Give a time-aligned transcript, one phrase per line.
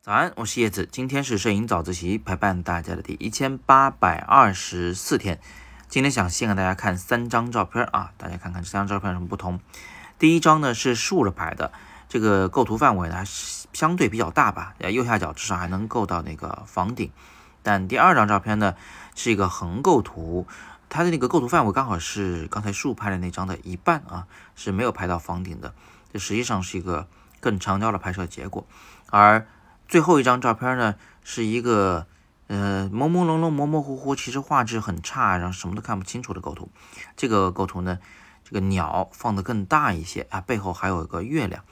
[0.00, 5.40] 早安，我是叶子，今天是摄影早自习陪伴大家的第一千八百二十四天。
[5.88, 9.60] 今天想先给大家看三张照片啊，大家看看这三张照片有什么不同。
[10.18, 11.72] 第一张呢是竖着拍的，
[12.08, 17.10] 这个构图范围呢相对比较大吧，右下角至少还能够到那个房顶。
[17.62, 18.74] 但第二张照片呢
[19.14, 20.46] 是一个横构图，
[20.90, 25.74] 它的那个构图范围刚好是刚才竖拍的那张的一半啊，是没有拍到房顶的。
[26.14, 27.08] 这实际上是一个
[27.40, 28.66] 更长焦的拍摄结果，
[29.10, 29.46] 而。
[29.86, 32.06] 最后一张照片呢，是一个
[32.46, 36.70] 呃朦朦胧胧、模模糊糊，其实画质很差，然后什么都看不清楚的构图。
[37.18, 37.98] 这个构图呢，
[38.44, 41.64] 这个鸟放的更大一些啊，背后还有一个月亮，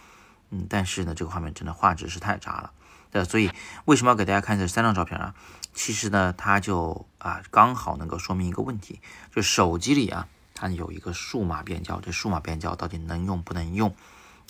[0.50, 2.70] 嗯，但是呢，这个画面真的画质是太渣了。
[3.10, 3.50] 对，所以
[3.86, 5.34] 为什么要给大家看这三张照片啊？
[5.72, 9.00] 其实呢，它就啊刚好能够说明一个问题，
[9.34, 13.96] 就手机里啊，它有一个数码变焦，这数码变焦到底能用不能用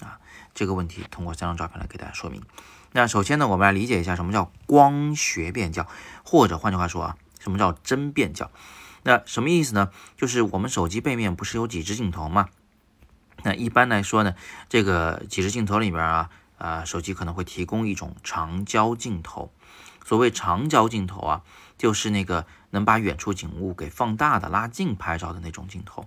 [0.03, 0.19] 啊？
[0.55, 2.43] 这个问题通过三张照片来给大家说明。
[2.93, 5.87] 那首先呢，我们来理解一下什么叫光学变焦，
[6.25, 8.51] 或者换句话说啊，什么叫真变焦？
[9.03, 9.91] 那什么意思呢？
[10.17, 12.49] 就是我们手机背面不是有几只镜头吗？
[13.43, 14.35] 那一般来说呢，
[14.69, 19.51] 这个几只镜头里边啊，啊，手机可能会提供一种长焦镜头。
[20.05, 21.43] 所谓长焦镜头啊，
[21.79, 26.07] 就是那个能把远处景物给放大的、拉近拍照的那种镜头。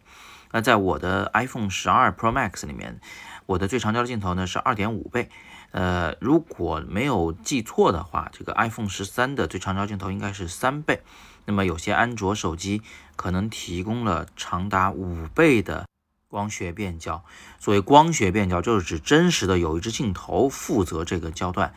[0.52, 3.00] 那在我的 iPhone 十二 Pro Max 里面，
[3.46, 5.30] 我的最长焦镜头呢是二点五倍。
[5.72, 11.02] 呃，如果没有记错的话，这个 iPhone 十三的最长焦镜头应该是三倍。
[11.46, 12.82] 那么有些安卓手机
[13.18, 15.86] 可能提供了长达五倍的
[16.30, 17.26] 光学变焦。
[17.60, 21.74] 所谓光学变焦，就是指真实的有一只镜头负责这个焦段，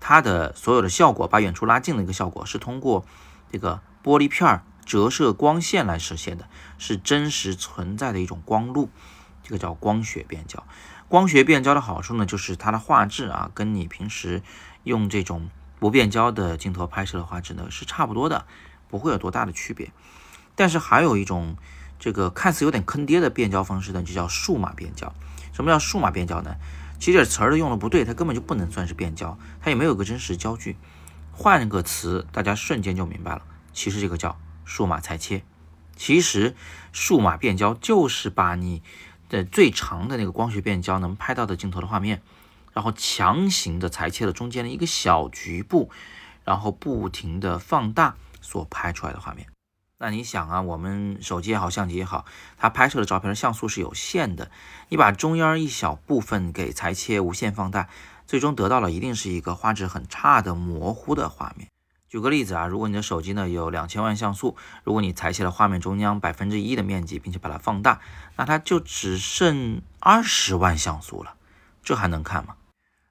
[0.00, 3.04] 它的所有的效果，把远处拉近的一个效果，是通过
[3.50, 8.90] 这个玻璃片折射光线来实现的，是真实存在的一种光路，
[9.42, 10.64] 这个叫光学变焦。
[11.08, 14.42] 光学变焦的好处呢，就是它的画质啊，跟你平时
[14.84, 18.46] 用这种不变焦的镜头拍摄的画质呢是差不多的，
[18.88, 19.90] 不会有多大的区别。
[20.54, 21.56] 但是还有一种
[21.98, 25.12] 这个看似有点坑爹的变焦方式呢，就叫数码变焦。
[25.52, 26.56] 什么叫数码变焦呢？
[26.98, 30.76] 其实这词儿都用的不对，它根本就不能算是变焦，它也没有个真实焦距。
[31.32, 33.42] 换个词，大家瞬间就明白了。
[33.72, 35.42] 其实这个叫数码裁切。
[35.96, 36.54] 其实
[36.92, 38.82] 数码变焦就是把你。
[39.30, 42.22] 的最长的那个光学变焦能拍到的镜头的画面，
[42.72, 45.90] 然后强行的裁切了中间的一个小局部，
[46.46, 49.46] 然后不停的放大所拍出来的画面。
[50.00, 52.24] 那你想啊，我们手机也好，相机也好，
[52.56, 54.50] 它拍摄的照片像素是有限的，
[54.90, 57.88] 你把中央一小部分给裁切无限放大，
[58.24, 61.68] 最终得到了一定是一个画质很差的模糊的画面。
[62.08, 68.00] 举个例子啊，如果你的手机呢有两千万像素，如果你裁切了画面中央百分之一的面积，并且把它放大，
[68.36, 71.34] 那它就只剩二十万像素了，
[71.82, 72.54] 这还能看吗？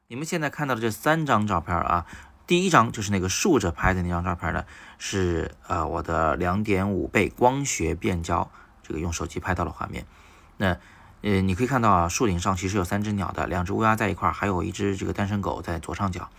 [0.07, 2.05] 你们现在看到的这三张照片啊，
[2.47, 4.63] 第一张就是那个竖着拍的那张照片呢，
[4.97, 8.49] 是呃我的两点五倍光学变焦，
[8.81, 10.05] 这个用手机拍到的画面。
[10.57, 10.77] 那
[11.21, 16.29] 呃你可以看到啊，树顶上其实有三只鸟的，两只乌鸦在一块儿，还有一只这个单身狗在左上角。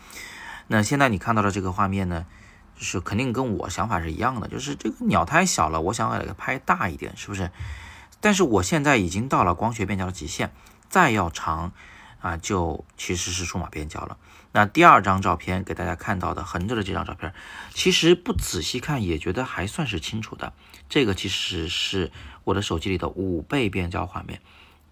[0.66, 2.26] 那现在你看到的这个画面呢？
[2.76, 7.50] 就是肯定跟我想法是一样的，就是这个鸟太小了，我想给它拍大一点，是不是？
[8.20, 10.52] 但是我现在已经到了光学变焦的极限，
[10.88, 11.72] 再要长
[12.20, 14.16] 啊，就其实是数码变焦了。
[14.52, 17.32] 那第二张照片给大家看到的横着的这张照片，
[17.74, 20.52] 其实不仔细看也觉得还算是清楚的。
[20.88, 22.10] 这个其实是
[22.44, 24.40] 我的手机里的五倍变焦画面，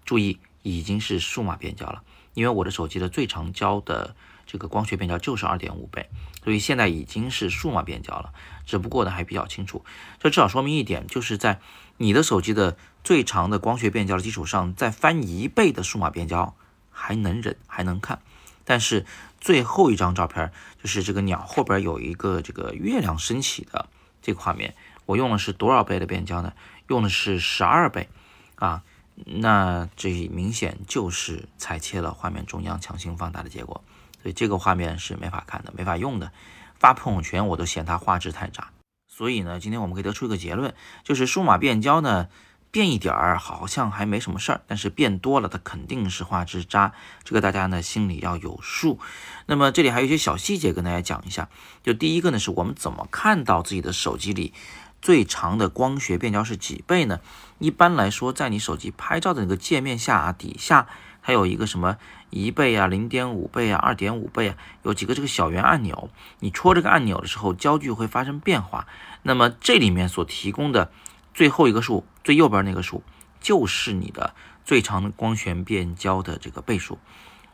[0.05, 2.03] 注意已经是数码变焦了，
[2.35, 4.15] 因为我的手机的最长焦的。
[4.49, 6.09] 这个光学变焦就是二点五倍，
[6.45, 8.33] 所以现在已经是数码变焦了，
[8.65, 9.85] 只不过呢还比较清楚。
[10.21, 11.59] 这至少说明一点，就是在
[11.97, 16.55] 你的手机的最长的光学变焦的基础上，再翻一倍的数码变焦
[16.97, 18.23] 还能忍，还能看。
[18.65, 19.05] 但是
[19.41, 20.51] 最后一张照片
[20.83, 23.89] 就是这个鸟后边有一个这个月亮升起的
[24.23, 24.75] 这个画面，
[25.05, 26.53] 我用的是多少倍的变焦呢？
[26.89, 28.09] 用的是十二倍
[28.57, 28.83] 啊，
[29.25, 33.85] 那这明显就是裁切了画面中央强行放大的结果。
[34.23, 36.33] 所以这个画面是没法看的，没法用的。
[36.79, 38.71] 发朋友圈我都嫌它画质太渣。
[39.07, 40.75] 所以呢，今天我们可以得出一个结论，
[41.05, 42.29] 就是数码变焦呢，
[42.77, 46.93] 变一点儿好像还没什么事儿，但是变多了它肯定是画质渣。
[47.25, 49.01] 这个大家呢心里要有数。
[49.47, 51.49] 那么这里还有一些小细节跟大家讲一下。
[51.83, 54.53] 就第一个呢，是我们怎么看到自己的手机里
[55.01, 57.21] 最长的光学变焦是几倍呢？
[57.59, 60.87] 一般来说，在你手机拍照的那个界面下啊底下。
[61.23, 61.97] 还有一个什么
[62.31, 66.09] 一倍啊、零点五倍啊、二点五倍啊，有几个这个小圆按钮，
[66.39, 68.87] 你戳这个按钮的时候，焦距会发生变化。
[69.23, 70.93] 那么这里面所提供的
[71.37, 73.05] 最后一个数，最右边那个数，
[73.41, 74.35] 就是你的
[74.65, 76.99] 最长光学变焦的这个倍数。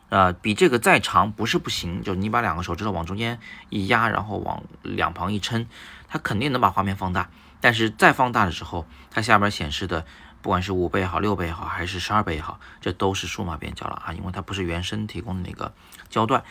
[0.08, 3.40] 呃，比这个再长不是不行，就你把两个手指头往中间
[3.70, 5.66] 一压，然后往两旁一撑，
[6.06, 7.28] 它肯定能把画面放大。
[7.60, 10.06] 但是再放大的时候，它下边显示的，
[10.42, 15.74] 不管是五倍也好，六倍也好，还是十二倍也好，这都是数码变焦了啊，因为它不是原生提供的那个
[16.08, 16.44] 焦段。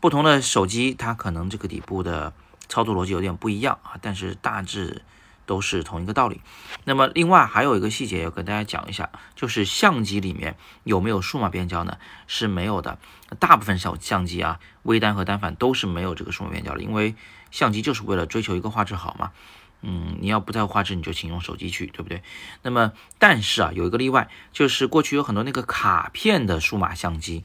[0.00, 2.32] 不同的手机，它可能这个底部的
[2.68, 5.02] 操作逻辑有点不一样啊，但是大致。
[5.46, 6.40] 都是同一个道理。
[6.84, 11.98] 那么，另外还有一个细节要跟大家讲一下，就是相机里面有没有数码变焦呢？
[12.26, 12.98] 是没有的。
[13.38, 17.14] 大部分小相机啊，微单和单反都是没有这个数码变焦的，因为
[17.50, 19.32] 相机就是为了追求一个画质好嘛。
[19.86, 22.22] 嗯，你要不在乎画质，你就请用手机去，对不对？
[22.62, 27.44] 那么，但是啊，有一个例外，就是过去有很多那个卡片的数码相机，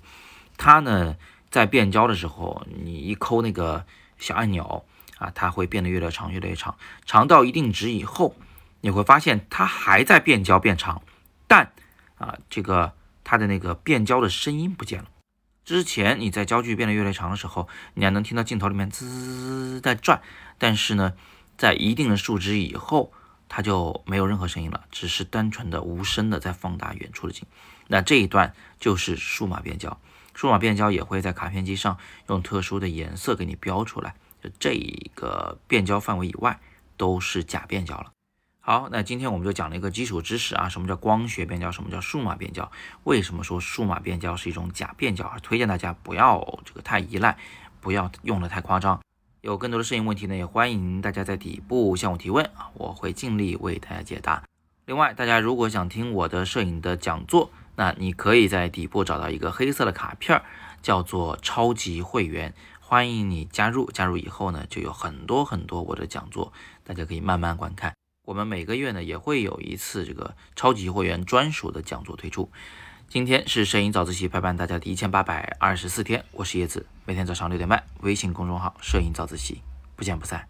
[0.57, 1.15] 它呢
[1.49, 3.85] 在变焦的时候，你一抠那个
[4.17, 4.85] 小按钮。
[5.19, 6.75] 啊，它会变得越来越长，越来越长，
[7.05, 8.35] 长到一定值以后，
[8.81, 11.03] 你会发现它还在变焦变长，
[11.47, 11.71] 但
[12.17, 12.93] 啊，这个
[13.23, 15.09] 它的那个变焦的声音不见了。
[15.65, 20.21] 之前你在焦距变得越来越长的时候，你还能听到镜头里面滋在转，
[20.57, 21.13] 但是呢，
[21.57, 23.13] 在一定的数值以后，
[23.47, 27.45] 它就没有任何声音了，只是单纯的无声的在放大远处的景。
[27.87, 29.99] 那这一段就是数码变焦，
[30.33, 31.97] 数码变焦也会在卡片机上
[32.29, 34.15] 用特殊的颜色给你标出来。
[34.43, 36.59] 就这一个变焦范围以外
[36.97, 38.11] 都是假变焦了。
[38.61, 42.71] 好，那今天我们就讲了一个基础知识啊，什么叫光学变焦，什么叫数码变焦，
[43.03, 45.25] 为什么说数码变焦是一种假变焦？
[45.25, 47.35] 而推荐大家不要这个太依赖，
[47.81, 48.99] 不要用的太夸张。
[49.41, 54.43] 有更多的摄影问题呢，也欢迎大家在底部向我提问啊，我会尽力为大家解答。
[54.85, 60.39] 另外，大家如果想听我的摄影的讲座，那你可以在底部找到一个黑色的卡片，
[60.81, 62.53] 叫做超级会员。
[62.89, 66.51] 欢迎你加入，加入以后呢，就有很多很多我的讲座，
[66.83, 67.93] 大家可以慢慢观看。
[68.25, 72.51] 我们每个月呢也会有一次这个超级会员专属的讲座推出。
[73.07, 79.61] 今天是摄影早自习陪伴大家的一千八百二十四天，我是叶子，每天早上六点半，微信公众号摄影早自习，
[79.95, 80.47] 不见不散。